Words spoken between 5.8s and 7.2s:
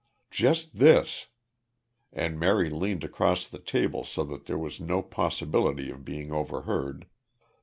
of being overheard.